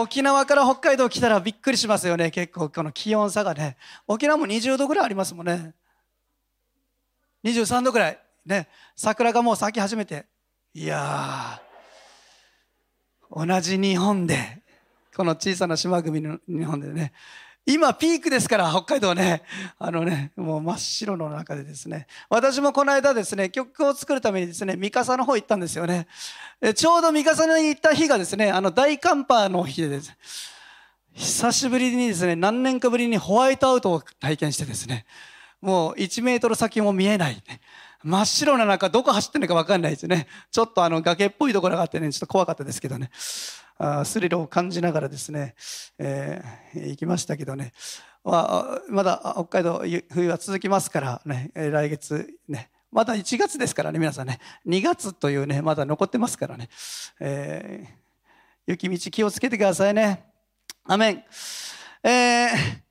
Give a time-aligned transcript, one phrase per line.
[0.00, 2.30] 沖縄から北海道来たらびっくりしますよね。
[2.30, 3.76] 結構この気温差がね。
[4.06, 5.74] 沖縄も20度ぐらいありますもんね。
[7.42, 8.18] 23度ぐらい。
[8.46, 8.68] ね。
[8.94, 10.26] 桜がもう咲き始めて。
[10.72, 14.62] いやー、同じ日本で、
[15.16, 17.12] この小さな島国の日本でね、
[17.70, 19.42] 今ピークですから、北海道ね。
[19.78, 22.06] あのね、もう真っ白の中でですね。
[22.30, 26.06] 私もこの間ですね、曲を作るためにですね、三笠の方行ったんですよね。
[26.74, 30.16] ちょうど三笠に行った日がですね、あの大寒波の日でです。
[31.12, 35.04] 久しぶりにですね、何年かぶりにホワイトアウトを体験してですね、
[35.60, 37.60] もう1メートル先も見えない、ね。
[38.02, 40.26] 真っ白な中、どこ走ってるのか分かんないですね。
[40.50, 43.10] ちょっとあの崖っぽいところがあってね、ちょっと怖かったですけどね。
[44.04, 45.54] スリルを感じながらですね、
[45.98, 47.72] えー、行きましたけどね。
[48.24, 54.38] まあ、まだ北海道冬は続きますからね、来月ね、まだ1月ですからね、皆さんね。
[54.66, 56.68] 2月というね、まだ残ってますからね。
[57.20, 57.88] えー、
[58.66, 60.24] 雪道気をつけてくださいね。
[60.84, 61.24] アメン。
[62.02, 62.88] えー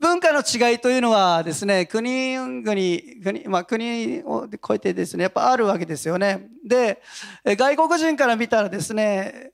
[0.00, 6.48] 文化の違いというのはですね、国々、国、まあ、国を超えてですね、やっぱあるわけですよね。
[6.64, 7.02] で、
[7.44, 9.52] 外国人から見たらですね、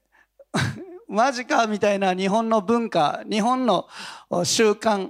[1.09, 3.87] マジかみたいな日本の文化、日本の
[4.45, 5.09] 習慣、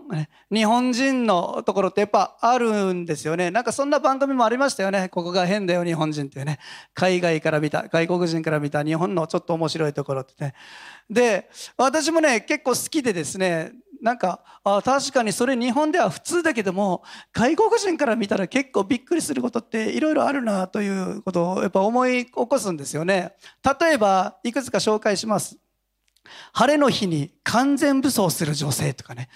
[0.52, 3.50] 日本人のところってやっぱあるんですよね。
[3.50, 5.08] なんかそんな番組もありましたよね。
[5.08, 6.58] ここが変だよ日本人っていうね。
[6.92, 10.54] 海外から見た、外国人から見た日本のちょっと面白いところってね。
[11.08, 13.72] で、私もね、結構好きでですね、
[14.06, 23.34] なんかあ確かにそれ日本では普通だけども外国人から見たら結構びっくりすることっていろいろあるなということをやっぱ思い起こすんですよね。
[23.80, 25.58] 例えばいくつか紹介します。
[26.52, 29.28] 晴れの日に完全武装する女性とかね。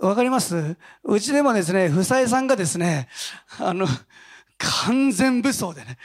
[0.00, 0.78] わかります？
[1.02, 3.08] うちでもですね夫妻さんがですね
[3.60, 3.86] あの
[4.56, 5.98] 完全武装でね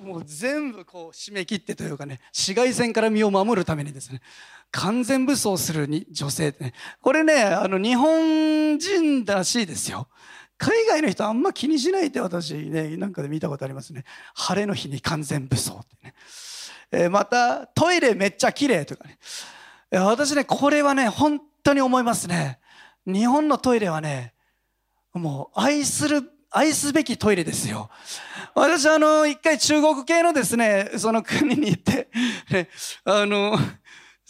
[0.00, 4.20] もう全部こう締め切ってというかね紫外線から身を守るためにですね
[4.70, 6.74] 完全武装するに女性ってね。
[7.00, 10.08] これね、あの、日本人らしいですよ。
[10.58, 14.04] 海外の人あんま気にしないって私ね、なんかで見たことありますね。
[14.34, 16.14] 晴れの日に完全武装ってね。
[16.90, 19.18] えー、また、トイレめっちゃ綺麗とかね。
[19.90, 22.58] 私ね、これはね、本当に思いますね。
[23.06, 24.34] 日本のトイレはね、
[25.14, 27.88] もう愛する、愛すべきトイレですよ。
[28.54, 32.08] 私あの、一回中国系のですね、その国に行って、
[32.50, 32.68] ね、
[33.04, 33.58] あの、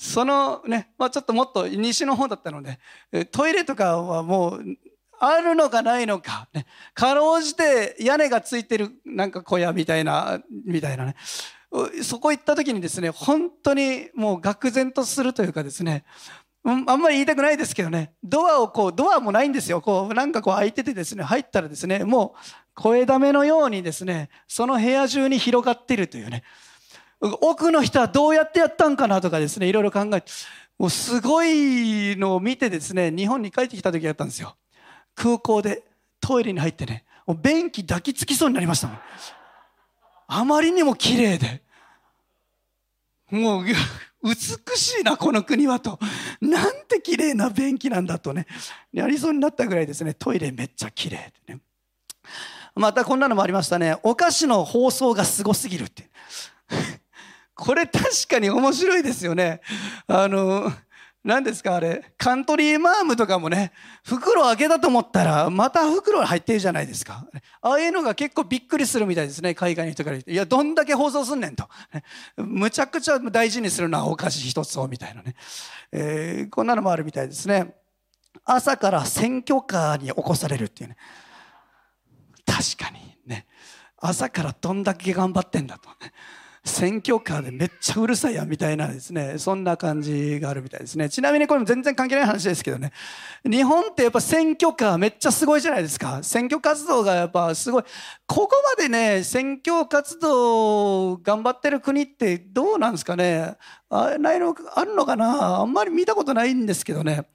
[0.01, 2.79] そのね、まあ、ちょっともっと西の方だったので、
[3.33, 4.65] トイレとかはもう、
[5.19, 11.17] あるのかないのか、ね、かろうじて屋根がついてるなんか小屋みたいな、みたいなね。
[12.05, 16.05] そこ行った時にですね、本当にもう愕然とするというかですね、
[16.65, 19.81] あんまり言いたくないですけどね、ドアをこう、ドアもないんですよ。
[19.81, 22.41] こう、なんかこう開いててですね、入ったらですね、もう
[22.75, 26.45] 声だめのようにですね、その部屋中に広がってるというね。
[27.21, 29.21] 奥の人はどうやってやったんかな？
[29.21, 30.31] とかですね、いろいろ考えて、
[30.79, 34.57] もうすごいのを見てですね、日本に帰ってきた時やったんですよ。
[35.15, 35.83] 空港で
[36.21, 38.99] トイレに入ってね、もう便器抱きつきそうになりましたもん。
[40.29, 41.63] あまりにも綺麗で。
[43.31, 43.65] もう、
[44.23, 44.35] 美
[44.77, 45.99] しいな、この国はと。
[46.41, 48.47] なんて綺麗な便器なんだとね。
[48.93, 51.61] やりそうになったぐらいですね、トイレめっちゃ綺麗でね。
[52.75, 53.97] またこんなのもありましたね。
[54.03, 56.11] お菓子の包装がすごすぎるって。
[57.59, 59.61] これ確かに面白いですよね。
[60.07, 60.73] あの、
[61.25, 63.73] 何ですかあれ、カントリーマームとかもね、
[64.05, 67.27] 袋開けたと思ったら、また袋入ってるじゃないですか。
[67.61, 70.33] ああいうのが結構びっくりするみたいですね、海外の人から言って。
[70.33, 71.69] いや、どんだけ放送すんねんと。
[72.37, 75.35] むちゃくちゃ大事にするのはお菓子一つを、みたいなね。
[75.91, 77.75] えー、こんなのもあるみたいですね。
[78.45, 80.97] 朝から選挙カーに起こされるっていうね。
[82.47, 83.47] 確かにね。
[83.99, 85.89] 朝からどんだけ頑張ってんだと。
[86.69, 89.39] 選挙カーでめっちゃうるさいやみたいなですね。
[89.39, 91.09] そんな感じがあるみたいですね。
[91.09, 92.93] ちなみにこれも全然関係ない話ですけどね。
[93.45, 96.23] 日本ってやっぱ選挙カーめっちゃすごいじゃないですか。
[96.23, 97.83] 選挙活動がやっぱすごい。
[98.27, 103.57] ここまでね選挙活動頑張ってる国ってどうなんですかね。
[103.91, 105.61] あないのあるのかな？
[105.61, 107.27] あんまり見たことないんですけどね。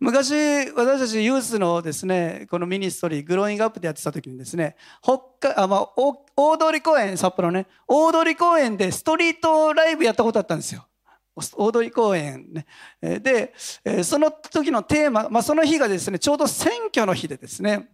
[0.00, 0.32] 昔
[0.72, 7.68] 私たちユースのですねこのミニストリーグローイングアップでやってた時にですね北海あ、まあ、大通公園札幌ね。
[7.86, 10.86] 大通公園でストリートライブやったことあったんですよ。
[11.36, 12.66] 大通公園ね。
[13.00, 13.54] で
[14.02, 17.90] その時のテーマ、まあ、その日がですねちょうど選挙の日でですね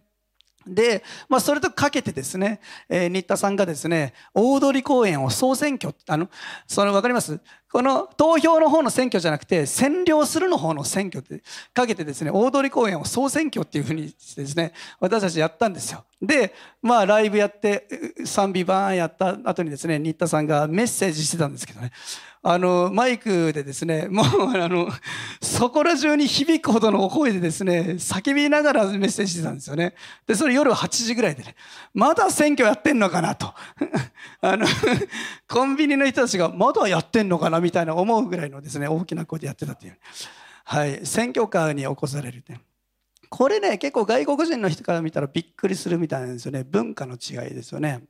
[0.67, 2.59] で、まあ、それとかけてですね、
[2.89, 6.29] えー、新田さんがですね、大通公園を総選挙、あの、
[6.67, 7.39] その、わかります？
[7.71, 16.03] この投票の方の選挙じゃなくて、占領するの方の選挙ってかけてですね、大通公園を総選挙っていうふうにしてですね、私たちやったんですよ。
[16.19, 17.87] で、まあ、ライブやって、
[18.25, 21.91] 賛美バーンやった後にですね、新田さんがメッセージしてたんですけどね、
[22.41, 24.25] あの、マイクでですね、もう、
[24.57, 24.89] あの、
[25.41, 29.93] そこら中に響くほどの声でですね、叫びながらメッセージしてたんですよね。
[30.25, 31.55] で、それ夜8時ぐらいでね、
[31.93, 33.53] まだ選挙やってんのかなと。
[34.39, 34.65] あの、
[35.49, 39.97] コンビニの人たちがまだやってんのかなみたいな思うぐらいのですね、大きな声でやってたっていう。
[40.63, 42.61] はい、選挙カーに起こされるね。
[43.27, 46.63] これね、結構外国人の人から見たらびっくりするみたいなんですよね。
[46.63, 48.01] 文化の違いですよね。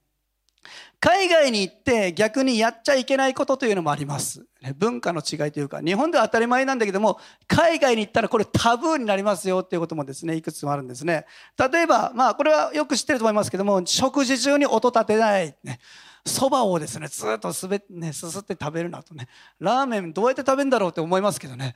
[0.99, 4.45] 海外に行って逆にやっちゃいけないことというのもあります。
[4.75, 11.25] 文化の違いというか、日本では当たり前なんだけども、海外に行ったらこれタブーになりますよっていうこともですね、いくつもあるんですね。
[11.57, 15.55] 例えば、まあこれはよく知ってると思いますけども、食事中に音立てない。
[15.63, 15.79] ね
[16.25, 19.29] そばをですね、ずっとすべ、ね、すすって食べるなとね。
[19.59, 21.75] ラーメンどうやって食べるんだろうって思いますけどね。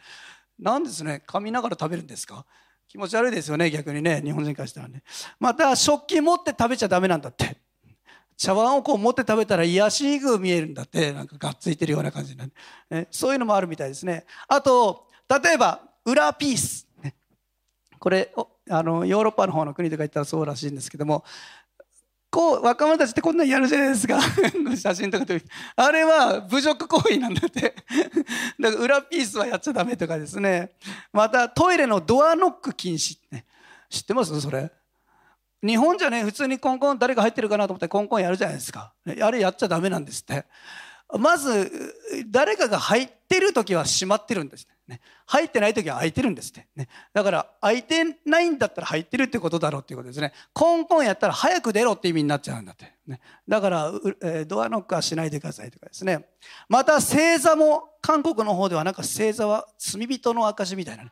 [0.60, 2.46] なんですね、噛みながら食べるんですか？
[2.90, 5.02] 気持ち悪いですよね、逆にね、日本人からしたらね。
[5.40, 7.62] また、食器持って食べちゃダメなんだって。
[8.38, 12.46] 茶碗をこう持って食べたら癒しぐ見えるんだって、なんかがっついてるような感じな、
[12.90, 14.26] ね、そういうのもあるみたいですね。
[14.48, 15.08] あと、
[15.44, 16.88] 例えば、裏ピース。
[17.02, 17.16] ね、
[18.00, 18.34] これ、
[18.70, 21.24] あの、ヨーロッパの方の国とか行ったらそうらしいんですけども、
[22.34, 24.20] こう、若者たちってこんなんやるじゃないですか。
[24.76, 25.40] 写真とか撮
[25.76, 27.76] あれは侮辱行為なんだって。
[28.60, 30.72] だから裏ピースはやっちゃダメとかですね。
[31.12, 33.20] またトイレのドアノック禁止。
[33.30, 33.46] ね、
[33.88, 34.42] 知ってます？
[34.42, 34.72] それ。
[35.65, 38.94] 日本じゃね、普通にコンコン誰か入ってるかなと思ってコンコンやるじゃないですか。
[39.21, 40.45] あれやっちゃダメなんですって。
[41.18, 41.71] まず、
[42.30, 45.00] 誰かが入ってる時は閉まってるんですね。
[45.25, 46.68] 入ってない時は開いてるんですって。
[46.75, 50.33] ね、だから、開いてないんだったら入ってるってことだろうっていうことですね。
[50.54, 52.92] コンコンやったら早く出ろって意味になっちゃうんだって。
[53.07, 56.25] ね、だから、えドアノックはしないでくださいとかですね。
[56.68, 61.12] また、星座も、韓国の方ではなんか星座は罪人の証みたいなね。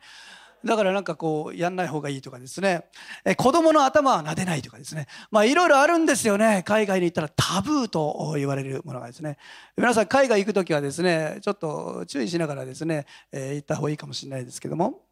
[0.64, 2.84] だからなんかこうやんない方がいいとかですね、
[3.24, 5.06] え子供の頭は撫でないとかですね。
[5.30, 6.62] まあいろいろあるんですよね。
[6.64, 9.38] 海外に行ったらタブーと言われるものがですね。
[9.76, 15.02] 皆さん海外行く時はですねちょっと注意しながらですね、え、行った方がいいかもしれないですけども。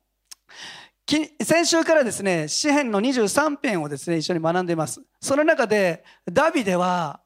[1.42, 5.02] 先週からですね詩篇の23編をですね一緒に学んでいます。
[5.20, 7.20] その中でダビデは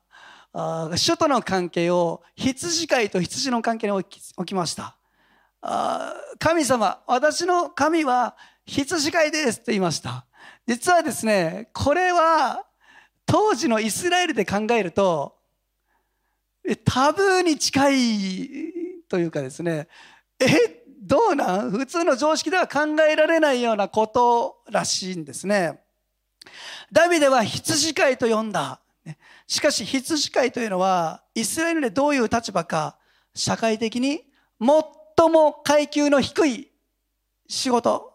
[0.52, 4.96] 首都の関係を羊飼いと羊の関係に置きました。
[6.38, 10.26] 神様、私の神は羊飼いですと言いました。
[10.66, 12.66] 実はですね、これは
[13.24, 15.36] 当時のイスラエルで考えると、
[16.84, 18.48] タブーに近い
[19.08, 19.88] というかですね、
[20.38, 21.70] え、どうなん？
[21.70, 25.80] 普通の常識では考えられないようなことらしいんですね。
[26.92, 28.80] ダビデは羊飼いと呼んだ。
[29.46, 32.98] しかし羊飼いというのはイスラエルでどういう立場か
[33.34, 34.24] 社会的に
[34.58, 34.82] 最
[35.16, 36.70] 最も階級の低い
[37.48, 38.12] 仕事。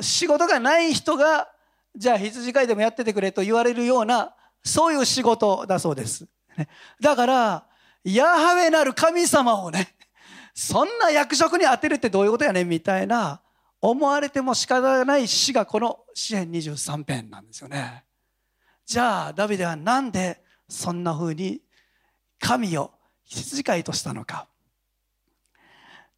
[0.00, 1.48] 仕事がない人が
[1.96, 6.28] じゃあ羊飼いでもやっててくれと言われるようなそういう仕事だそうです。
[7.00, 7.66] だから
[8.04, 9.94] ヤハウェなる神様をね
[10.54, 13.40] そんな役職に当てるってどういうことやねんみたいな
[13.80, 18.04] 思われても仕方がない詩がこの詩篇23編なんですよね。
[18.86, 21.60] じゃあダビデはなんでそんな風に
[22.38, 22.92] 神を
[23.24, 24.49] 羊飼いとしたのか。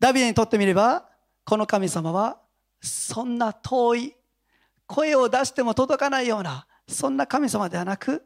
[0.03, 1.09] ダビデにとってみれば
[1.45, 2.41] この神様は
[2.81, 4.17] そんな遠い
[4.89, 8.25] 声を出しても届かないようなそんな神様ではなく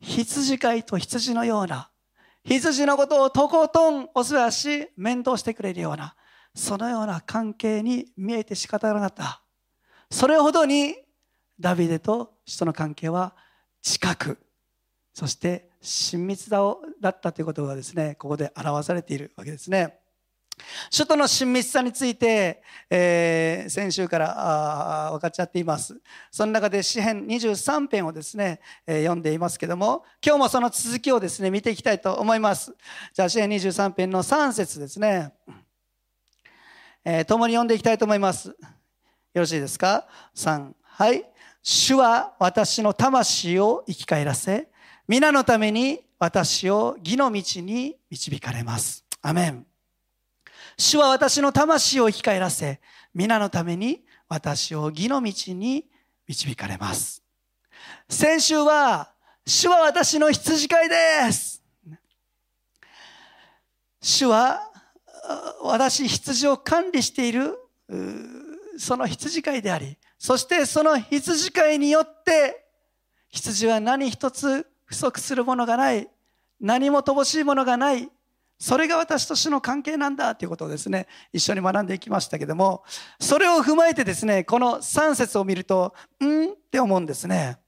[0.00, 1.92] 羊飼いと羊のような
[2.42, 6.16] 羊のことをとことんお世話し面倒してくれるような
[6.56, 9.42] そのような関係に見えて仕方がなかった。
[10.10, 10.96] それほどに
[11.60, 13.36] ダビデと人の関係は
[13.80, 14.38] 近く
[15.14, 16.60] そして親密だ
[17.10, 20.00] ったということがですねここで表されているわけですね。
[20.90, 26.00] 首都の親密さについて、えー、先週から分かっちゃっています。
[26.30, 32.74] その中で詩編23編をですね、えー、読んでいますけども、今日もその続きをですね、見ていきたいと思います。
[33.12, 35.32] じゃあ詩編23編の3節ですね、
[37.04, 38.48] えー、共に読んでいきたいと思います。
[38.48, 38.54] よ
[39.34, 41.24] ろしいですか ?3、はい。
[41.62, 44.68] 主は私の魂を生き返らせ、
[45.08, 49.04] 皆のために私を義の道に導かれます。
[49.20, 49.66] アメン。
[50.78, 52.80] 主は私の魂を生き返らせ、
[53.14, 55.86] 皆のために私を義の道に
[56.28, 57.22] 導かれます。
[58.08, 59.12] 先週は、
[59.46, 61.62] 主は私の羊飼いです。
[64.02, 64.70] 主は、
[65.62, 67.58] 私羊を管理している、
[68.78, 72.66] その羊飼いであり、そしてその羊飼いによって、
[73.30, 76.08] 羊は何一つ不足するものがない、
[76.60, 78.10] 何も乏しいものがない、
[78.58, 82.84] それが私と主の関係なんだということをですね、一緒に学んでいきましたけども、
[83.20, 85.94] それを踏まえてですね、この3節を見ると、
[86.24, 87.58] んって思うんですね。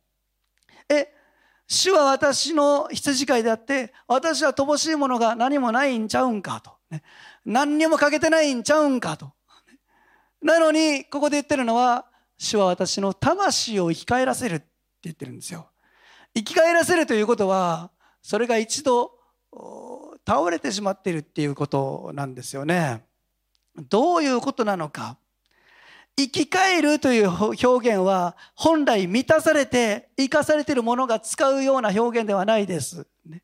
[0.89, 1.13] え、
[1.67, 6.73] 主は私の羊飼いであって、私は乏しいものが何もないんちゃうんかと。
[6.91, 7.03] ね、
[7.45, 9.33] 何にも欠けてないんちゃうんかと。
[10.43, 12.07] なのに、ここで言ってるのは、
[12.39, 14.67] 主は私の魂を生き返らせるって
[15.03, 15.69] 言ってるんですよ。
[16.35, 17.91] 生き返らせるということは、
[18.23, 19.13] それが一度
[20.29, 23.03] 倒れてしまっているっていうことなんですよね。
[23.89, 25.17] どういうことなのか。
[26.19, 33.07] 生き返るという表現は本来満たされて生かされているものが使うような表現ではないです。
[33.25, 33.43] ね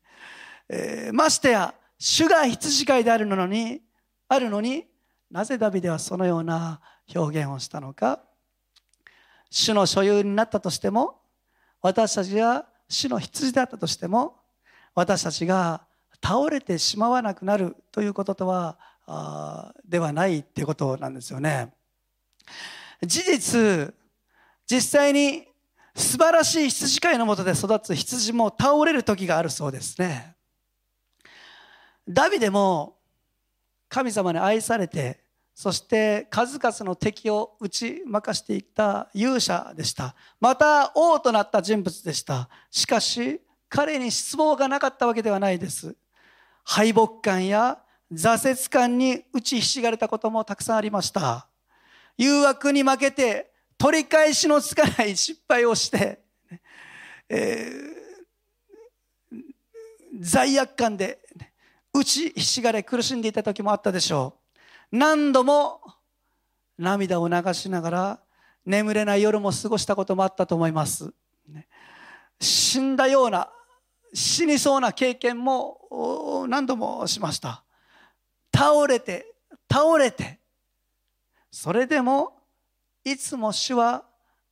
[0.69, 3.81] えー、ましてや主が羊飼いであるのに
[4.27, 4.85] あるのに
[5.31, 6.81] なぜダビデはそのような
[7.15, 8.19] 表現をしたのか
[9.49, 11.19] 主の所有になったとしても
[11.81, 14.35] 私たちが主の羊であったとしても
[14.93, 15.84] 私たちが
[16.23, 21.73] 倒れてしまわなくなるということとはあではないっていうことなんですよね。
[23.01, 23.93] 事実、
[24.65, 25.47] 実際に
[25.95, 30.35] 素晴らしい羊飼いのもとで育つ羊も倒れる時があるそうですね。
[32.07, 32.97] ダビデも
[33.89, 40.15] 神様に愛されて、そして数々の敵を打ち負かしていった勇者でした。
[40.39, 42.49] また王となった人物でした。
[42.69, 45.95] しかし彼に失望がなかったわけではないです。
[46.65, 47.79] 敗北感や
[48.11, 51.47] 挫折感に打ちひしがれたこともたくさんありました。
[52.17, 56.19] 誘惑に負けて取り返しのつかない失敗をして、
[57.29, 59.37] えー、
[60.19, 61.19] 罪悪感で
[61.93, 64.35] 打ちひしがれ苦しんでいた時もあったでしょ
[64.91, 64.97] う。
[64.97, 65.81] 何度も
[66.77, 68.19] 涙を流しながら
[68.65, 71.13] 眠れない夜も過ごしたこともあったと思います。
[72.39, 73.49] 死んだような
[74.15, 77.63] 死にそうな経験も何度もしました。
[78.55, 79.35] 倒れて
[79.71, 80.39] 倒れて。
[81.51, 82.41] それでも
[83.03, 84.05] いつも主は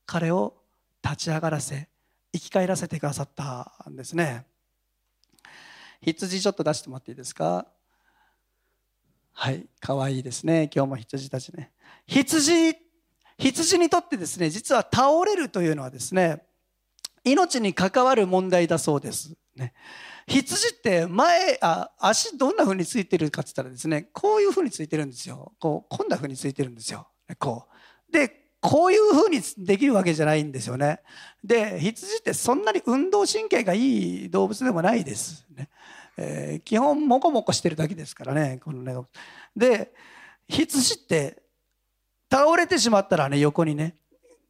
[0.05, 0.53] 彼を
[1.01, 1.89] 立ち上がらせ
[2.33, 4.45] 生き返らせてくださったんですね。
[6.01, 7.65] 羊ちょっと出してもらっていいですか？
[9.31, 10.69] はいかわいいですね。
[10.75, 11.71] 今日も羊たちね。
[12.05, 12.75] 羊
[13.37, 16.43] 羊にとってですね実は倒れるというのはですね
[17.23, 19.73] 命に関わる問題だそうです、ね、
[20.27, 25.53] 羊って前あ足どんな風についてるかって言ったらですねこういう風についてるんですよ。
[25.59, 27.07] こうこんな風についてるんですよ。
[27.37, 27.67] こ
[28.09, 28.11] う。
[28.11, 31.01] でこういう風にできるわけじゃないんですよね。
[31.43, 35.45] で羊ってそんなに運動神経がいい動物でもないです。
[35.53, 35.69] ね、
[36.17, 38.95] えー、基本モコモコしてるだけですからねこのね。
[39.55, 39.93] で
[40.47, 41.43] 羊って
[42.31, 43.97] 倒れてしまったらね横にね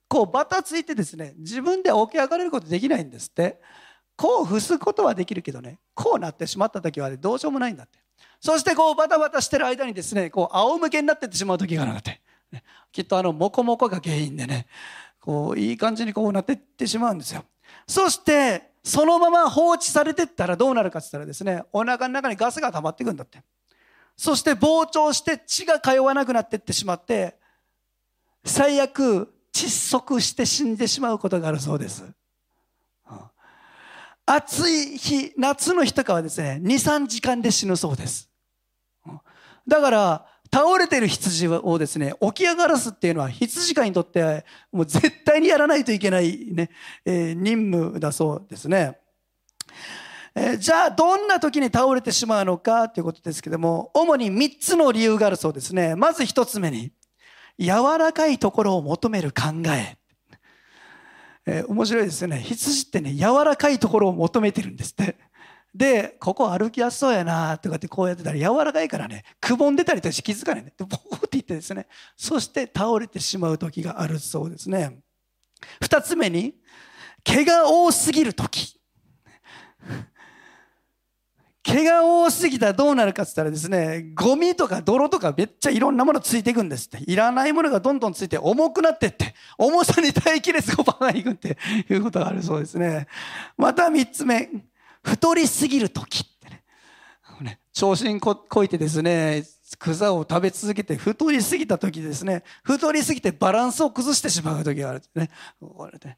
[0.08, 3.60] こうバタついてですね自分で起き上がれることできないんですって。
[4.16, 8.00] こう伏すことはできるけどねこうなってしまった時は、ね、どうしようもないんだって。
[8.40, 14.68] そしてこうバタバタしてる間にですねこう仰向けになってってしまう時があるって、ね、きっとあのモコモコが原因でね
[15.20, 17.46] こういい感じにこうなってってしまうんですよ。
[17.88, 23.42] そしてそのまま放置されてったらどうなるかって言ったらですねお腹の中にガスが溜まっていくんだって。
[24.16, 27.36] そして膨張して血が通わなくなってってしまって
[28.46, 32.04] 最悪窒息して死んでしまうことがあるそうです。
[34.26, 38.30] 暑い日、夏の日とかはですね、2、3時間で死ぬそうです。
[39.68, 46.70] だから、倒れてる羊をですね、起き上がらすっていうのは羊飼いにとってもう絶対にやらないといけないね、
[47.06, 49.00] えー、任務だそうですね。
[50.36, 55.96] えー、じゃあ、どんな時に倒れてしまうのかということですけども、主に3つの理由があるそうですね。
[55.96, 56.92] まず1つ目に、
[57.60, 59.98] 柔らかいところを求める考え。
[61.46, 62.40] えー、面白いですよね。
[62.42, 65.18] 羊ってね柔らかいところを求めてるんですって。
[65.74, 70.74] でここ歩きやすそうやなとかってこうやってたら柔らかいからねくぼんでたりとして気づかないね。
[70.78, 71.88] でボーって言ってですね。
[72.16, 75.00] そして倒れてしまう時があるそうですね。
[75.82, 76.56] 二つ目に
[77.24, 78.80] 毛が多すぎる時。
[81.64, 87.10] 毛が多すぎたらどうなるかって言ったらですね、ゴミとか泥とかめっちゃいろんなものついていくんですって。
[87.10, 91.58] いらないものがどんどんついて重くなってって、重さに耐えきれず5番がいくって
[91.90, 93.08] いうことがあるそうですね。
[93.58, 94.50] また3つ目、
[95.02, 96.64] 太りすぎるときってね。
[97.40, 99.44] ね調子にこいてですね、
[99.78, 105.30] 草を食べ続けて太りすぎた時ですね、太りすぎてバランスを崩してしまう時があるんですね。
[105.60, 106.18] これね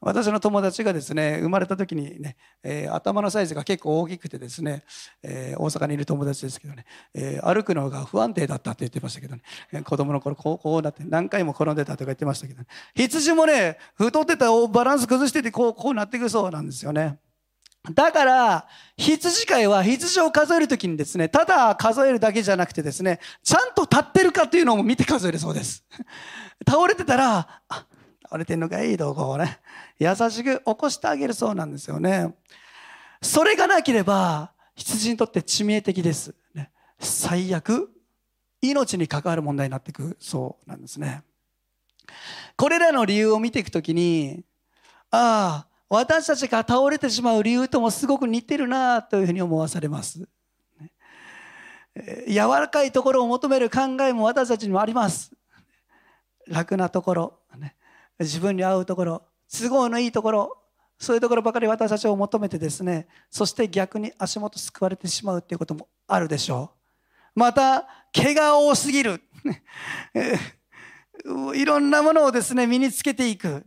[0.00, 4.84] 私の友達がですね生まれた時にね、えー、頭のサイズが結構大きくてですね、
[5.22, 9.42] えー、大阪にいる友達ですけどね、えー、歩くのが不安定だったって言ってましたけどね、
[9.72, 17.18] え、子供の頃こうこうなって何回も転んでたとか言ってましたけど、ね、羊もね太ってたバランス崩しててこうこうなっていくそうなんですよね。
[17.92, 25.84] だから、羊飼いは羊を数えるときにですね、ただ数えるだけじゃなくてですね、ちゃんと立ってるかっていうのも見て数えるそうです。
[26.68, 27.86] 倒れてたら、あ
[28.22, 29.60] 倒れてんのかいいとこうね、
[29.98, 32.34] 優しく起こしてあげるそうなんですよね。
[33.22, 36.34] それがなければ、羊にとって致命的です。
[36.54, 36.70] ね、
[37.00, 37.90] 最悪、
[38.60, 41.22] 命に関わる問題になっていくそうなんですね。
[42.56, 44.44] これらの理由を見ていくときに、
[45.10, 50.28] ああ、私たちが倒れてしまう理由ともすごく似てるなというふうに思わされます。
[52.28, 55.32] 柔らかいところを求める考えも私たちにもあります。
[56.46, 57.38] 楽なところ、
[58.18, 60.58] 自分に合うところ、都合のいいところ、
[60.98, 66.72] そういうところばかり私たちを求めてですね、そして逆に足元救われてしまうということもあるでしょ
[67.34, 67.40] う。
[67.40, 69.22] また、毛が多すぎる。
[71.54, 73.64] いろんなものをですね、身につけていく。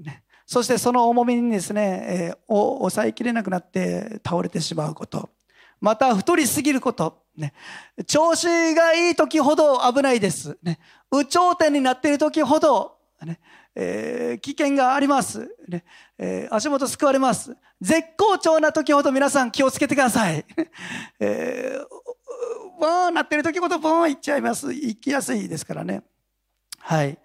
[0.52, 5.30] そしてその重みにですね、を抑えきれなくなって倒れてしまうこと。
[5.80, 7.24] また、太りすぎること。
[7.38, 7.54] ね、
[8.06, 10.58] 調子がいい時ほど危ないです。
[10.62, 10.80] ね、
[11.10, 13.40] 有頂天になっている時ほど、ね
[13.76, 15.86] えー、危険があります、ね
[16.18, 17.56] えー、足元救われます。
[17.80, 20.44] 絶好調な時ほど皆さん気をつけてください。
[21.22, 24.74] えー、ボーンなっている時ほどボーン行っちゃいます。
[24.74, 26.04] 行きやすいですからね。
[26.80, 27.18] はい。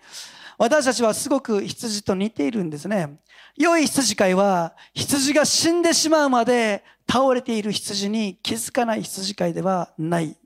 [0.59, 3.19] 私たちはすごく羊と似ているんですね。
[3.57, 10.37] 良い羊飼いは羊が死んでしまうまで倒れている羊に気づかない羊飼いではない。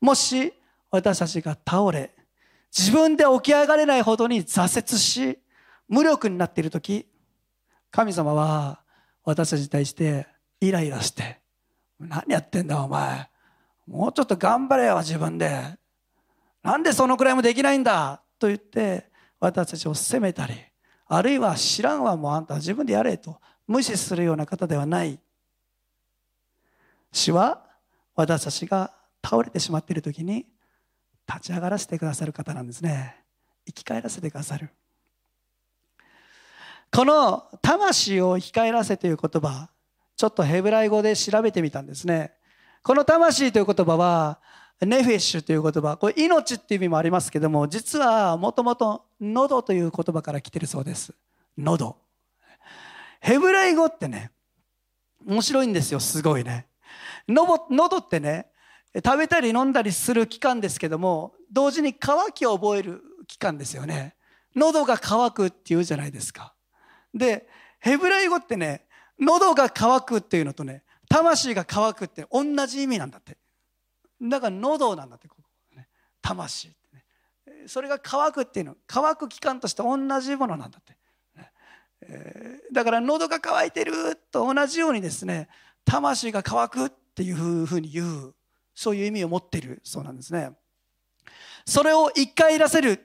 [0.00, 0.52] もし
[0.90, 2.14] 私たちが倒れ、
[2.76, 5.38] 自分で起き上がれないほどに挫折し、
[5.88, 7.06] 無力になっているとき、
[7.90, 8.80] 神様は
[9.24, 10.26] 私たちに対して
[10.60, 11.40] イライラして、
[11.98, 13.28] 何やってんだお前。
[13.86, 15.78] もうちょっと頑張れよ自分で。
[16.62, 20.54] なんでそのくらいもできないんだと言って私たちを責めたり、
[21.06, 25.18] あるいは知らんわもうあんた自分でやれと無視するような方ではない。
[27.12, 27.64] 主は
[28.14, 28.92] 私たちが
[29.24, 30.46] 倒れてしまっている時に
[31.28, 33.24] 立ち上がらせてくださる方なんですね。
[33.66, 34.70] 生き返らせてくださる。
[36.92, 39.68] この魂を生き返らせという言葉
[40.16, 42.32] ちょっとヘブライ語で調べてみたんですね。
[42.82, 44.40] この魂という言葉は
[44.80, 45.96] ネフェッシュという言葉。
[45.96, 51.14] これ命っていう意味もありますけども実はもともと喉という言葉から来てるそうです。
[51.56, 51.96] 喉
[53.20, 54.30] ヘブライ語ってね
[55.26, 56.00] 面白いんですよ。
[56.00, 56.66] すごいね。
[57.26, 58.48] 喉ってね
[59.04, 64.14] 食べたり飲んだりする期間ですけども同時に渇きを覚える期間ですよね。
[64.54, 66.54] 喉が渇くっていうじゃないですか。
[67.14, 67.48] で
[67.80, 68.84] ヘブライ語ってね
[69.18, 73.38] 喉が渇くっていうのとね魂が渇くって同じ意味なんだって。
[74.22, 75.88] だから喉なんだってここ、ね、
[76.22, 77.66] 魂ってね。
[77.66, 78.76] それが渇くっていうの。
[78.86, 80.96] 渇く期間として同じものなんだって、
[82.02, 85.48] えー、だから喉が渇いてると同じようにですね
[85.84, 88.34] 魂が渇くっていうふうに言う。
[88.76, 90.50] そういう意味を持っているそうなんですね。
[91.64, 93.02] それを一回いらせる。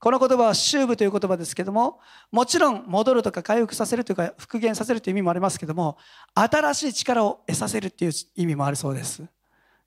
[0.00, 1.98] この言葉は修部という言葉ですけども
[2.30, 5.96] もちろん戻るとか回復させるというか復元させるという意味もありますけども
[6.34, 9.22] 新しい力を得させるっていう意味もあるそうです。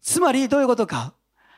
[0.02, 1.14] つまりどういうことか？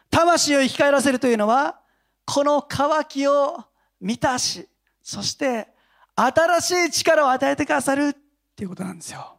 [0.10, 1.80] 魂を生き返らせるというのは
[2.25, 3.63] この渇きを
[4.02, 4.67] 満たし
[5.02, 5.67] そして
[6.15, 8.15] 新しい力を与えてくださるっ
[8.56, 9.38] ていうことなんですよ。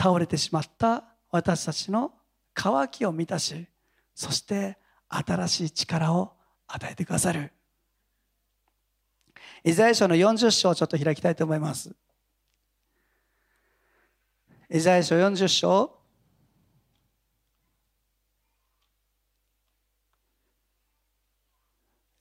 [0.00, 2.12] 倒れてしまった私たちの
[2.54, 3.66] 渇きを満たし
[4.14, 6.32] そして新しい力を
[6.68, 7.52] 与えてくださる。
[9.64, 11.92] イザヤ書の40章をちょっと開きたいと思います。
[14.70, 15.97] イザヤ書40章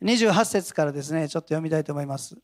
[0.02, 2.38] 28節からですねちょっと読みたいと思います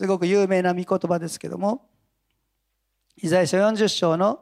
[0.00, 1.86] すごく有名な御言葉ですけども、
[3.22, 4.40] イザヤ書40章の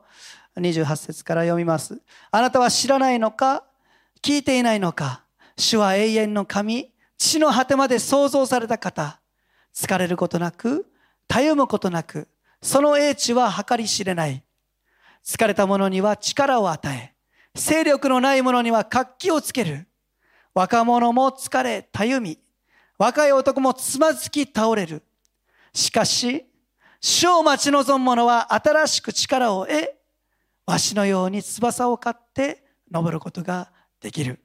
[0.57, 2.01] 28節から読みます。
[2.31, 3.65] あなたは知らないのか
[4.23, 5.25] 聞いていないのか
[5.57, 9.21] 主は永遠の神、地の果てまで創造された方。
[9.75, 10.87] 疲れることなく、
[11.27, 12.29] たゆむことなく、
[12.63, 14.45] その英知は計り知れない。
[15.25, 17.15] 疲れた者には力を与え、
[17.59, 19.89] 勢力のない者には活気をつける。
[20.55, 22.39] 若者も疲れ、たゆみ、
[22.97, 25.03] 若い男もつまずき倒れる。
[25.75, 26.47] しかし、
[27.01, 29.93] 主を待ち望む者は新しく力を得、
[30.67, 34.39] わしのように翼を買って登ることができる。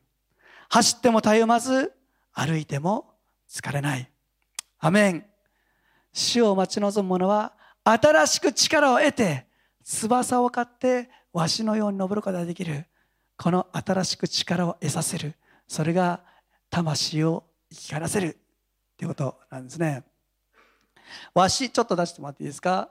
[0.69, 1.93] 走ってもたゆまず、
[2.34, 3.13] 歩いても
[3.47, 4.10] 疲れない。
[4.80, 5.26] アメン。
[6.12, 9.45] 主を待ち望む者は新しく力を得て、
[9.84, 12.88] 翼を買ってわしのように登ることができる。
[13.38, 15.36] この新しく力を得させる。
[15.67, 16.22] それが
[16.69, 18.38] 魂を生き返らせる。
[18.98, 20.04] ということなんですね。
[21.34, 22.89] わし、ちょっと出してもらっていいですか？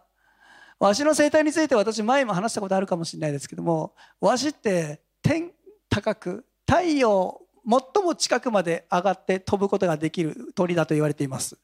[0.78, 5.52] わしの生態について私前も話したことあるかもしれないですけども、わしって天
[5.88, 11.56] 高く太陽最も近くまで上がって飛ぶことができる鳥だと言われています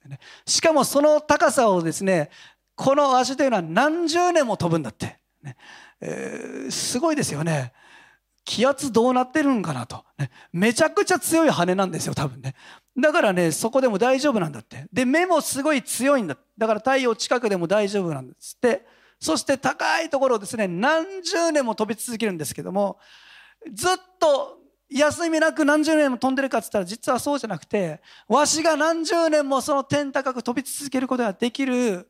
[0.46, 2.30] しかもその高さをですね
[2.76, 5.56] この足というのは何十年も飛ぶんだって、ね
[6.00, 7.72] えー、すごいですよね
[8.48, 12.54] 気圧どうなってるんかなと、ね、めちゃくちゃ強い羽なんですよ多分ね。
[12.96, 14.86] だからねそこでも大丈夫なんだって。
[14.90, 18.86] で目もすごい強いんだだから太陽近くでも大丈夫なんですって。
[19.20, 22.98] そして高いところをですね何十年も飛び続けるんですけども
[23.70, 24.58] ずっと
[24.88, 32.08] 休みなく何十年も飛んでるかっつったら実はそうじゃなくてわしが何十年もその天高く飛び続けることができる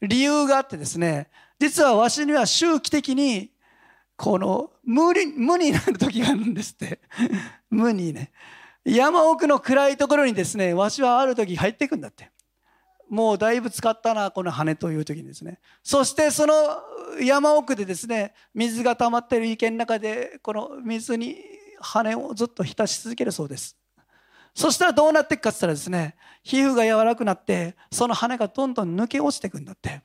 [0.00, 3.51] 理由があってですね実はわしには周期的に
[4.22, 7.00] この無に無になる時があるんですって。
[7.70, 8.30] 無にね。
[8.84, 12.30] 山奥の暗いところにですねわしはある時入っていくんだって。
[13.08, 15.58] もうだいぶ使ったなこの羽という時にですね。
[15.82, 16.54] そしてその
[17.20, 21.36] 山奥でですね水が溜まっている池の中でこの水に
[21.80, 23.76] 羽をずっと浸し続けるそうです。
[24.54, 30.00] そしたらどうなっていくかって言ったらですね皮膚が柔らくなってその羽がどんどん抜け落ちていくんだって。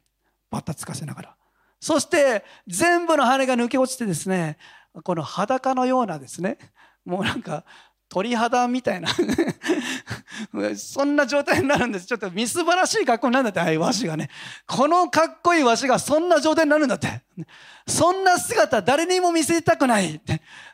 [0.49, 1.36] バタつかせながら。
[1.79, 4.57] そして全部の羽が抜け落ちてですね
[5.03, 6.57] この裸のようなですね
[7.05, 7.63] もうなんか
[8.09, 9.09] 鳥肌みたいな
[10.77, 12.05] そんな状態になるんです。
[12.05, 14.29] ちょっとみすばらしい格好になるんだってああいう和紙がね。
[14.65, 17.21] このかっこいい和紙がそんな状態になるんだって。
[17.85, 20.21] そんな姿誰にも見せたくない。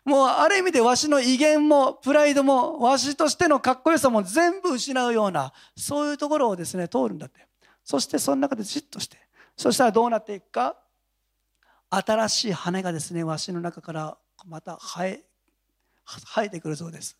[0.06, 7.48] もうある意味でわしの威厳もプライドもわしとしてのかっこよさも全部失うようなそういうところをですね通るんだって。
[7.84, 9.18] そしてその中でじっとして
[9.58, 10.78] そしたらどうなっていくか。
[11.96, 15.24] 新しい羽がですねわしの中からまた生え
[16.06, 17.18] 生えてくるそうです。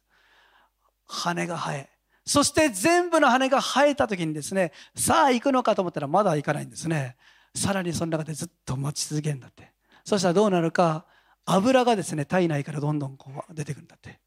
[1.06, 1.90] 羽が生え。
[2.26, 7.18] そして全部の羽が生えた時にですねさあ行くのかと思ったらまだ行かないんですね。
[7.56, 9.72] さらにその中でずっと待ち続けるんだって。
[10.04, 11.06] そしたらどうなるか
[11.46, 14.20] 油がですね体内からどんどんこう出てくるんだって。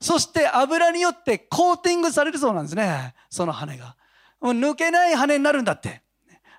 [0.00, 3.14] そして油によってコーティングされるそうなんですね。
[3.30, 3.96] その羽が。
[4.40, 6.02] もう抜けない羽になるんだって。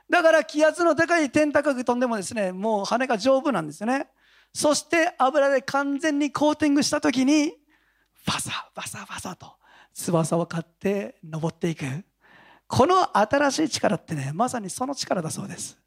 [0.10, 4.08] だから気圧の高い天高く飛んでもですねもう羽が丈夫なんですよね。
[4.54, 7.54] そして油で完全にコーティングした時に
[8.26, 9.54] バサバサバサと
[9.94, 11.86] 翼を買って登っていく。
[12.68, 15.78] この新しい力ってねまさにその力だそうです。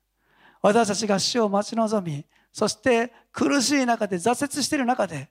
[0.61, 5.30] 私たちが死を待ち望みそして苦しい中で挫折している中で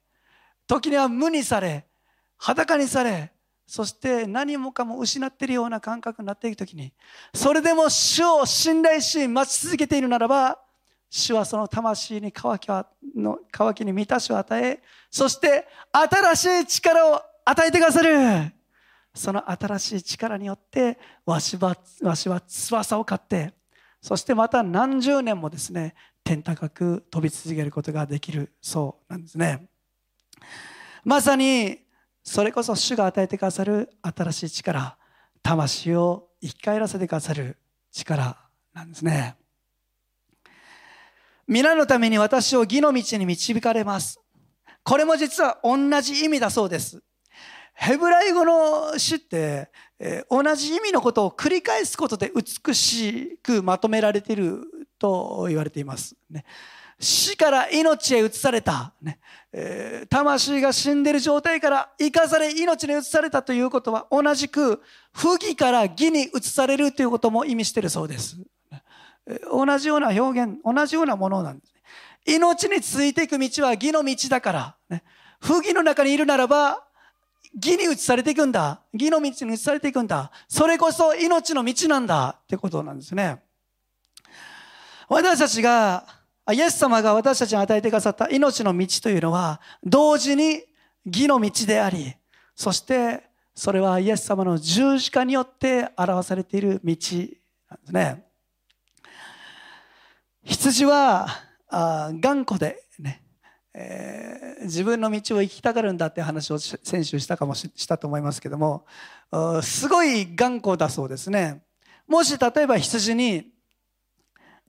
[0.68, 1.86] 時には無にされ
[2.38, 3.32] 裸にされ
[3.72, 6.92] そして何もかも失っているような感覚になっていく時に
[7.34, 10.60] それでも主を信頼し待ち続けているならば
[11.10, 12.68] 主はその魂に渇き
[13.16, 18.54] の渇きに満たしを与えそして新しい力を与えてくださる。
[19.16, 23.54] その新しい力によってわしはわしは翼を買って
[24.02, 29.70] そしてまた何十年もですね天高く飛び続けることができるそうなんですね。
[31.06, 31.80] まさに
[32.24, 34.98] それこそ主が与えてくださる新しい力
[35.42, 37.58] 魂を生き返らせてくださる
[37.92, 38.38] 力
[38.74, 39.36] なんですね。
[41.48, 44.20] 皆のために私を義の道に導かれます。
[44.84, 47.04] これも実は同じ意味だそうです。
[47.74, 54.62] ヘブライ語の詩って、えー、同じ意味のことを繰り返すことで美しくまとめられている
[55.00, 56.16] と言われています。
[56.30, 56.46] ね、
[57.02, 59.20] 死から命へ移された、ね
[59.52, 68.38] えー、魂が死んでる状態から生かされ命に移されたということは同じく不義から義に移されるということも意味しているそうです。
[69.52, 71.74] 同じような表現、同じようなものなんです。
[72.26, 75.04] 命についていく道は義の道だから、ね、
[75.40, 76.84] 不義の中にいるならば
[77.56, 78.82] 義に移されていくんだ。
[78.94, 80.32] 義の道に移されていくんだ。
[80.48, 83.42] それこそ命の道なんだってことなんですね。
[85.10, 86.06] 私たちが、
[86.54, 90.64] イエス様が私たちに与えてくださった命の道というのは、同時に
[91.06, 92.14] 義の道であり、
[92.56, 93.24] そして
[93.56, 96.96] それはイエス様の十字架によって表されている道
[97.70, 98.26] なんですね。
[100.44, 101.28] 羊は
[101.70, 103.24] あ頑固でね、
[103.74, 108.86] えー、自分の道を行きたがるんだって話を先週したかもしたと思いますけども
[109.62, 111.64] すごい頑固だそうですね
[112.08, 113.52] もし例えば羊に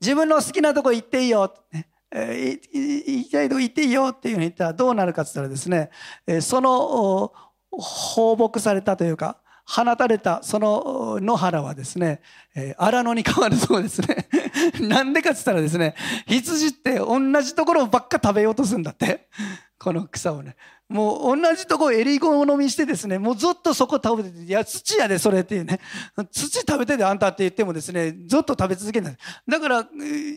[0.01, 5.89] 自分の好きなとこ行っていいよ、ねえー、行きたいとこ行っていいよっていうふうに言ったらどうなるかって言ったらですね、
[6.27, 7.33] えー、その
[7.71, 12.21] 放牧されたというか放たれたその野原はですね、
[12.55, 14.27] えー、荒野に変わるそうですね。
[14.81, 15.95] なんでかって言ったらですね、
[16.27, 19.29] 羊って同じところばっか食べようとするんだって。
[19.83, 20.55] この草をね。
[20.89, 25.79] もう同じとこ襟好みしてですね、もうずっとそこ食べてて、いや、土やで、それっていうね。
[26.31, 29.17] 土食べてであんたって言ってもですね、ずっと食べ続けない。
[29.47, 29.87] だから、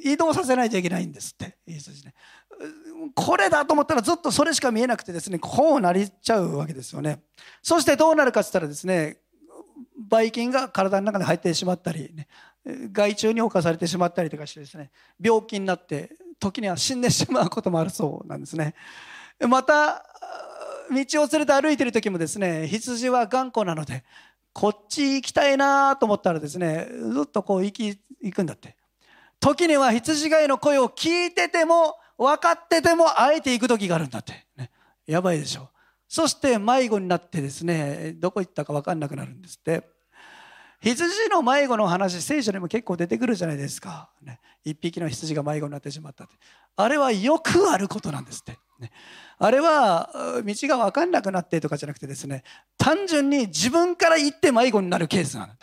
[0.03, 1.59] 移動させないといけないんですって。
[1.67, 2.15] いいですね。
[3.15, 7.21] これだと思ったらずっとそれしか見えなくてですねこうなりちゃうわけですよね
[7.63, 9.19] そしてどうなるかって言ったらですね
[9.99, 12.29] ばい菌が体の中に入ってしまったり、ね、
[12.93, 18.75] 害虫に侵されてしまったりとかしてですね病気になって時には死んでしまうこともあるそうなんですね
[19.41, 20.05] また
[20.91, 24.05] 道を連れて歩いてる時もですね羊は頑固なので
[24.53, 28.77] こっち行きたいなと思ったらですねずっとこう行き行くんだって。
[29.39, 34.71] 時には羊飼いの声を聞いてても分かっててもあえて行く時があるんだって、ね、
[35.07, 35.69] やばいでしょ。
[36.09, 39.83] そして迷子になってですねどこ行ったか分かんなくなるんですって。
[40.81, 46.35] 羊の迷子の話聖書にも結構出てくるじゃないですか、ね、一匹の羊が迷子になってしまったって。
[46.77, 48.59] あれはよくあることなんですって、
[49.39, 50.11] あれは
[50.45, 52.43] 道が分かんなくなってとかじゃなくてですね
[52.79, 55.55] 単純に自分から行って迷子になるケースなんだ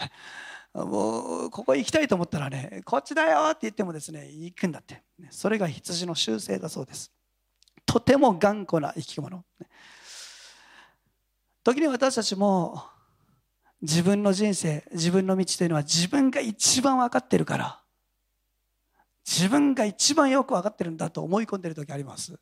[0.73, 5.03] もうここ行きたいと思ったらねこっちだよって言ってもですね行くんだって。
[5.29, 7.11] それが羊の習性だそうです。
[7.85, 9.43] とても頑固な生き物。
[11.63, 12.83] 時に私たちも
[13.81, 17.81] 自分の人生自分の道というのは自分が一番分かってるから
[19.25, 22.39] 自分が一番よく分かってるんだと思い込んでる時あります。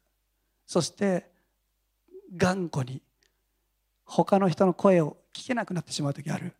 [0.71, 1.29] そして
[2.37, 3.01] 頑固に
[4.05, 6.53] 他の人の声を聞けなくなってしまう時ある。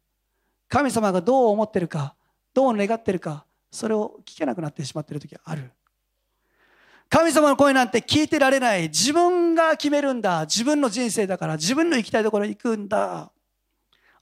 [0.67, 2.13] 神様がどう思ってるか
[2.53, 5.71] どう願ってるかそれを聞けなくなってしまっている時ある。
[7.07, 8.89] 神様の声なんて聞いてられない。
[8.89, 10.41] 自分が決めるんだ。
[10.41, 11.55] 自分の人生だから。
[11.55, 13.31] 自分の行きたいところに行くんだ。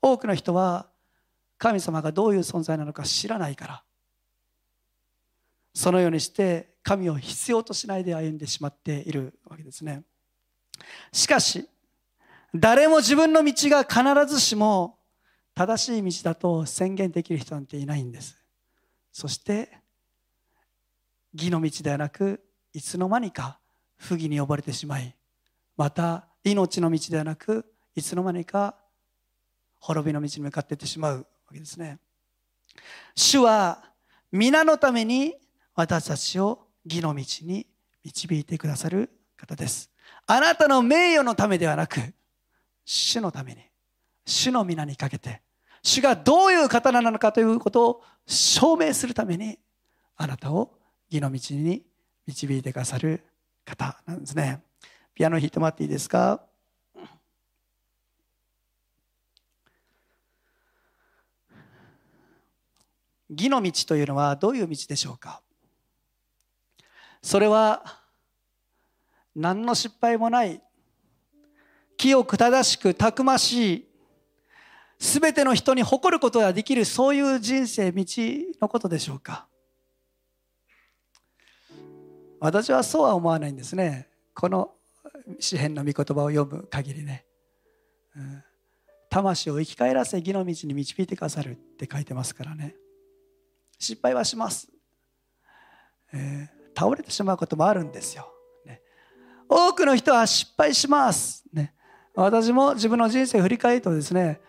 [0.03, 0.85] 多くの人は
[1.57, 3.83] 神様がどういう存在なのか知らないから。
[5.73, 10.03] そのようにして神を必要としないで歩んでしまっているわけですね。
[11.11, 11.67] しかし
[12.55, 14.97] 誰も自分の道が必ずしも
[15.53, 18.39] 正しい道だと宣言できる人なんていないんです。
[19.11, 19.77] そして
[21.33, 22.41] 義の道ではなく
[22.73, 23.59] いつの間にか
[23.97, 25.15] 不義に呼ばれてしまい
[25.75, 27.65] また命の道ではなく
[27.95, 28.77] いつの間にか
[29.79, 31.99] 滅びの道に向かっていってしまうわけですね。
[33.15, 33.83] 主は
[34.31, 35.35] 皆のために
[35.75, 37.67] 私たちを義の道に
[38.03, 39.91] 導いてくださる方です。
[40.25, 41.99] あなたの名誉のためではなく
[42.83, 43.61] 主のために
[44.25, 45.41] 主の皆にかけて
[45.83, 49.59] 主がどういう方なのかということを証明するために
[50.17, 50.73] あなたを
[51.09, 51.83] 義の道に
[52.25, 53.23] 導いてくださる
[53.63, 54.61] 方なんですね。
[55.13, 56.41] ピアノ弾いてもらっていいですか？
[63.29, 65.41] 義の道というのはどういう道でしょうか？
[67.21, 67.83] それは
[69.35, 70.61] 何の失敗もない。
[71.97, 73.89] 清く正しくたくましい。
[74.99, 78.05] 全ての人に誇ることができるそういう人生道
[78.61, 79.47] のことでしょうか。
[82.39, 84.07] 私はそうは思わないんですね。
[84.33, 84.71] この
[85.39, 87.25] 詩篇の御言葉を読む限りね、
[88.15, 88.43] うん、
[89.09, 92.75] 魂を生き返らせ義の道に導いてくださるって書いてますからね。
[93.77, 94.67] 失敗はします、
[96.11, 98.31] えー、倒れてしまうこともあるんですよ、
[98.65, 98.81] ね、
[99.47, 101.73] 多くの人は失敗します、ね、
[102.15, 104.39] 私も自分の人生を振り返るとですね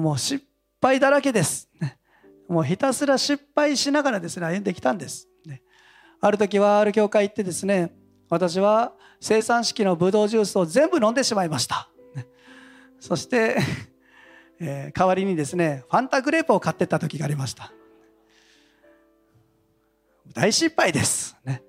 [0.00, 0.44] もう失
[0.80, 1.68] 敗だらけです。
[1.80, 1.98] ね
[2.48, 5.28] もうひたすら失敗しながらですね、歩んできたんです。
[5.44, 5.62] ね
[6.20, 7.92] ある時はある教会行ってですね、
[8.30, 11.88] 私は生産式のブドウジュースを全部飲んでしまいました。
[13.00, 13.58] そして、
[14.60, 17.72] えー、代わりにですね、ファンタグレープを買ってった時がありました。
[20.32, 21.36] 大失敗です。
[21.44, 21.62] ね、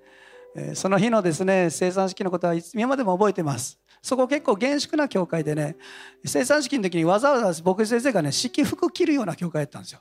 [0.74, 3.80] その日のですね、生産式のことは今までも覚えてます。
[4.02, 5.76] そこ結構厳粛な教会でね
[6.24, 10.00] 生産式の時にわざわざ僕先生がね式服着るような教会やったんですよ。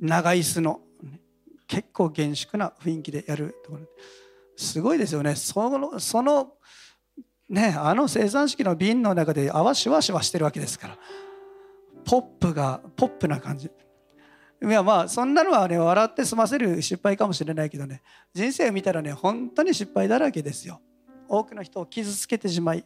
[0.00, 0.80] 長椅子の。
[1.68, 3.86] 結構厳粛な雰囲気でやるところ。
[4.56, 5.36] すごいですよね。
[5.36, 6.54] そのその
[7.48, 10.98] ねあの生産式の瓶の中で泡しわしわしてるわけですから。
[12.04, 13.70] ポップがポップな感じ。
[14.62, 18.02] いやまあそんなのはね笑って済ませる失敗かもしれないけどね。
[18.34, 20.80] 人生を見たらね本当に失敗だらけですよ。
[21.28, 22.84] 多くの人を傷つけてしまい。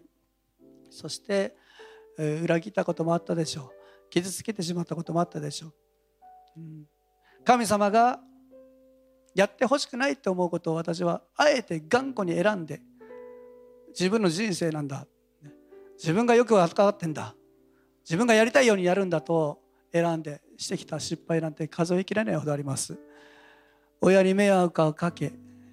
[0.88, 1.56] そして
[2.16, 4.10] 裏切ったこともあったでしょう。
[4.10, 5.72] 傷つけてしまったこともあったでしょう、
[6.58, 6.84] うん、
[7.44, 8.20] 神様が
[9.34, 12.80] やってほしくないと思うことを私はあえて頑固に選んで
[13.88, 15.08] 自分の人生なんだ。
[15.96, 17.34] 自分がよく分かってんだ。
[18.04, 19.60] 自分がやりたいようにやるんだと
[19.92, 22.98] 選んでしてきた失敗なんて数えきれないほどあります
[24.00, 25.32] 親に迷惑をかけ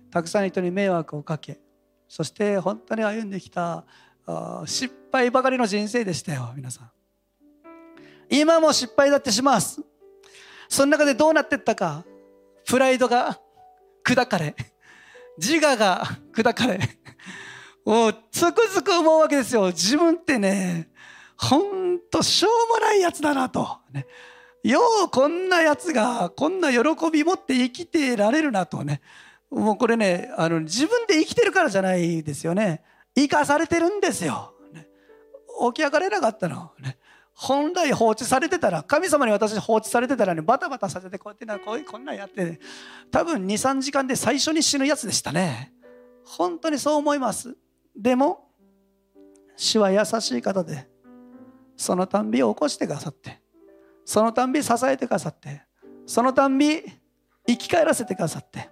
[0.09, 1.59] たくさんの人に迷惑をかけ
[2.07, 3.85] そして本当に歩んできた
[4.65, 6.91] 失敗ばかりの人生でしたよ皆さん
[8.29, 9.81] 今も失敗だってします
[10.69, 12.05] その中でどうなっていったか
[12.65, 13.39] プライドが
[14.05, 14.55] 砕かれ
[15.37, 16.79] 自我が 砕かれ、
[17.85, 19.67] もうつくづく思うわけですよ。
[19.67, 20.89] 自分ってね、
[21.37, 23.79] ほんとしょうもないやつだなと。
[23.91, 24.05] ね、
[24.63, 26.79] ようこんなやつがこんな喜
[27.11, 29.01] び持って生きてられるなとね。
[29.49, 32.83] もうこれね、あの自分で生きてるからじゃないですよね。
[33.15, 34.53] 生かされてるんですよ。
[34.73, 34.87] ね、
[35.73, 36.71] 起き上がれなかったの。
[36.79, 36.97] ね、
[37.33, 42.59] 本来放置されてたら、神様に私放置されてたらね、バタバタさせてこうやってな、こういうこんなんやって、ね、
[43.09, 45.73] 多分2、3時間で最初に死ぬやつでしたね。
[46.23, 47.57] 本当にそう思います。
[47.95, 48.47] でも、
[49.57, 50.87] 主は優しい方で、
[51.75, 53.40] そのたんびを起こしてくださって、
[54.05, 55.61] そのたんび支えてくださって、
[56.05, 56.81] そのたんび
[57.47, 58.69] 生き返らせてくださって、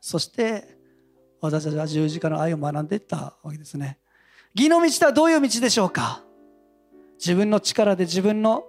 [0.00, 0.78] そして
[1.40, 3.98] 私たちは十字架の愛を学んでいったわけですね。
[4.54, 6.22] 義の道とはどういう道でしょうか？
[7.18, 8.64] 自分の力で自分の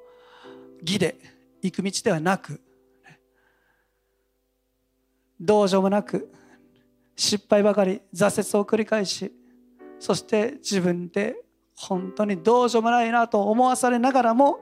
[0.81, 1.17] 義で
[1.61, 2.61] 行く道ではなく、
[5.39, 6.31] どうしようもなく、
[7.15, 9.31] 失敗ばかり、挫折を繰り返し、
[9.99, 11.35] そして自分で
[11.75, 14.59] 本当にどうしようもないなと思わされながらも、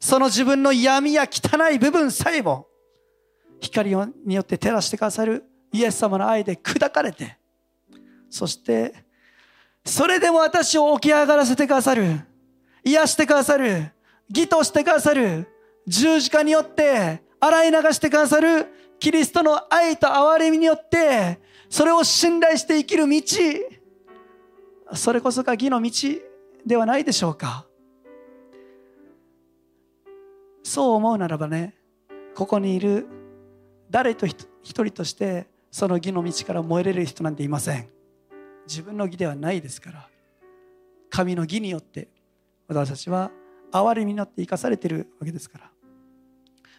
[0.00, 2.66] その自分の闇や汚い部分さえも、
[3.60, 7.36] 光によって照らしてくださるイエス様の愛で砕かれて、
[8.30, 8.94] そして、
[9.84, 12.20] それでも私を起き上がらせてくださる、
[12.82, 13.92] 癒してくださる、
[14.28, 15.46] 義としてくださる、
[15.86, 18.66] 十字架によって洗い流してくださる
[18.98, 23.22] キリストの愛と憐れみによって、それを信頼して生きる道、
[24.94, 25.90] それこそが義の道
[26.64, 27.66] ではないでしょうか。
[30.70, 31.74] そう思うならばね、
[32.36, 33.04] ここにいる
[33.90, 37.88] 誰と一人としてその義の道から燃えれる人なんていません。
[38.68, 40.08] 自分の義ではないですから
[41.10, 42.06] 神の義によって
[42.68, 43.32] 私たちは
[43.72, 45.70] 憐れみによって生かされているわけですから。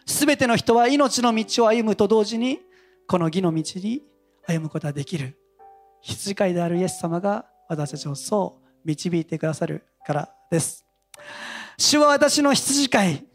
[0.06, 2.60] 全ての人は命の道を歩むと同時に
[3.06, 4.02] この義の道に
[4.46, 5.36] 歩むことができる。
[6.00, 10.86] 羊飼いであるイエス様が私たちをそう導いてくださるからです。
[11.76, 13.31] 主は私の羊飼い。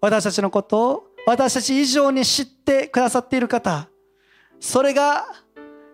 [0.00, 3.88] 私たちのことを私たち以上に知ってくださっている方
[4.60, 5.26] それが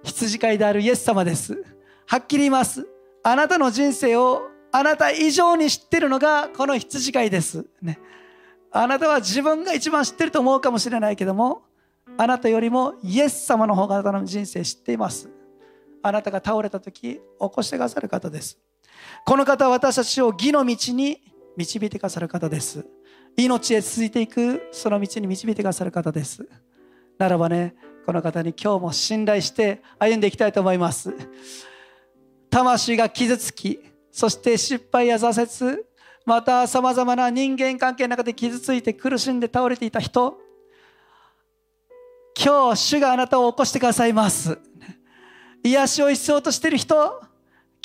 [0.05, 1.64] 羊飼いであるイエス様です。
[2.07, 2.87] はっきり言います。
[3.23, 7.67] あなたの人生をあなた以上に知ってるのがこの羊飼いです。
[7.81, 7.99] ね。
[8.71, 11.62] あなたは自分が一番知ってると思うかもしれないけども、
[12.19, 15.31] あなたよりもイエス様の方があなたの人生知っています。
[16.03, 18.59] あなたが倒れた時、起こしてくださる方です。
[19.25, 21.21] この方は私たちを義の道に
[21.57, 22.85] 導いてくださる方です。
[23.37, 26.49] 命へ続いていくその道に導いてくださる方です。
[27.18, 27.75] ならばね、
[28.07, 31.14] この方に今日も信頼して歩んでいきたいと思います。
[32.51, 33.81] 魂が傷つき
[34.12, 35.83] そして失敗や挫折
[36.25, 40.38] またさまざまな人間関係の中で傷ついて苦しんで倒れていた人
[42.40, 44.59] 今日主があなたを起こしてくださいます。
[45.62, 47.20] 癒しを必要としている人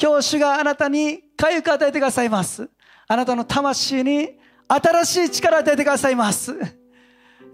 [0.02, 2.70] 今日主があなたに回復を与えてくださいます。
[3.08, 4.39] あなたの魂に
[4.72, 6.56] 新しい力を与えてくださいます。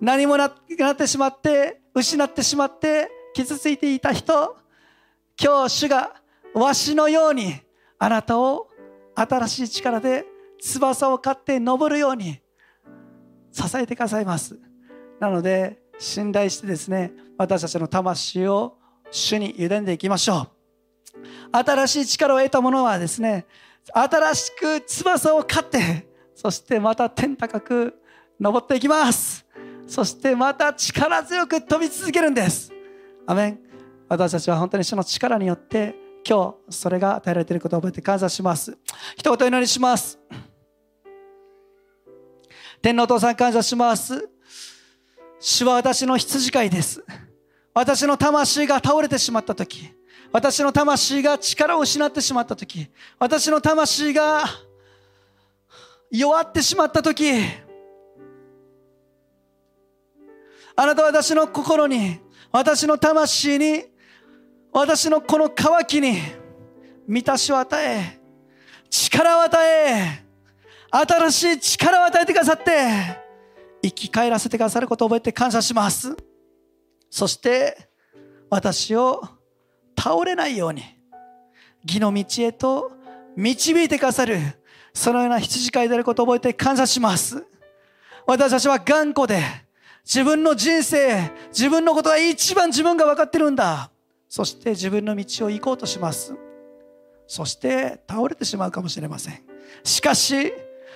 [0.02, 4.58] 何もななってしまって失ってしまって傷ついていた人
[5.42, 6.22] 今日主が
[6.54, 7.56] わしのように
[7.98, 8.68] あなたを
[9.16, 10.26] 新しい力で
[10.62, 12.42] 翼を飼って登るように
[13.54, 14.60] 支えてくださいます。
[15.22, 18.78] なので信頼してですね私たちの魂を
[19.10, 20.50] 主に委ねていきましょ
[21.14, 21.18] う。
[21.54, 23.46] 新しい力を得た者はですね
[23.94, 27.96] 新しく翼を飼ってそしてまた天高く
[28.40, 29.46] 登っていきます。
[29.88, 32.72] そしてまた力強く飛び続けるんです。
[33.26, 33.60] アメン。
[34.08, 35.96] 私たちは本当に主の力によって
[36.28, 38.78] 今日それが与えられていることを覚えて感謝します。
[39.18, 40.20] 一言お祈りします。
[42.82, 44.30] 天皇お父さん感謝します。
[45.40, 47.04] 主は私の羊飼いです。
[47.76, 49.92] 私の魂が倒れてしまった時
[50.32, 52.88] 私の魂が力を失ってしまった時
[53.20, 54.46] 私の魂が
[56.18, 57.32] 弱ってしまった時
[60.78, 62.20] あなたは私の心に、
[62.52, 63.86] 私の魂に、
[64.74, 66.18] 私のこの渇きに、
[67.08, 68.20] 満たしを与え、
[68.90, 70.26] 力を与え、
[70.92, 73.24] 新しい力を与えてくださって、
[73.82, 76.16] 生き返らせてくださることを覚えて感謝します。
[77.10, 77.90] そして、
[78.50, 79.22] 私を
[79.98, 80.84] 倒れないように、
[81.86, 82.92] 義の道へと
[83.38, 84.40] 導いてくださる、
[84.96, 87.46] そのような羊飼いであることを覚えて感謝します。
[88.26, 89.44] 私たちは頑固で、
[90.04, 93.92] 自分の人生、自分のことが一番自分が分かってるんだ。
[94.28, 96.34] そして自分の道を行こうとします。
[97.28, 99.44] そして倒れてしまうかもしれません。
[99.84, 100.54] しかし、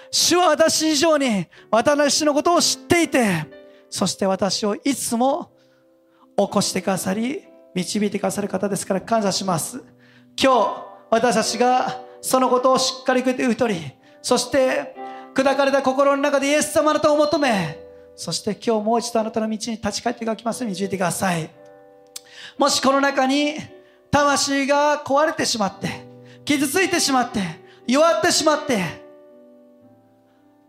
[0.10, 3.46] 主は私以上に私のことを知っていて、
[3.90, 5.52] そして私をいつも
[6.38, 7.44] 起こしてくださり
[7.76, 9.84] 導いてくださる方ですから感謝します
[10.42, 13.92] 今日私たちがそのことをしっかり受け取り
[14.22, 14.96] そして
[15.34, 17.80] 砕かれた心の中でイエス様のとを求め
[18.16, 21.50] そして今日もう一度あなたの道に立ち返っていただきますように導いてください。
[22.58, 23.56] もしこの中に
[24.12, 26.06] 魂が壊れてしまって
[26.44, 27.40] 傷ついてしまって
[27.88, 28.84] 弱ってしまって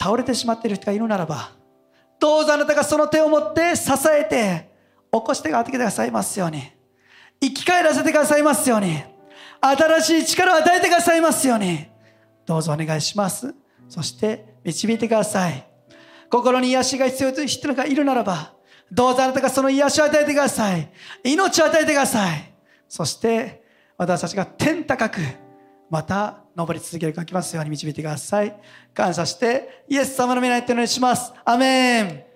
[0.01, 1.51] 倒れてしまっている人がいるならば
[2.21, 4.71] どうぞあなたがその手を持って支えて
[5.13, 6.63] 起こしてあげてくださいますように
[7.41, 9.03] 生き返らせてくださいますように
[9.61, 11.87] 新しい力を与えてくださいますように。
[12.47, 13.55] どうぞお願いします。
[13.89, 15.67] そして導いてください。
[16.31, 18.53] 心に癒しが必要という人がいるならば
[18.93, 20.91] どうぞあなたがその癒しを与えてください。
[21.25, 22.53] 命を与えてください。
[22.89, 23.63] そして
[23.97, 25.21] 私たちが天高く
[25.91, 28.57] また登り続けるかきますように導いてください。
[28.95, 31.33] 感謝してイエス様の皆にってお願いします。
[31.45, 32.30] アメン。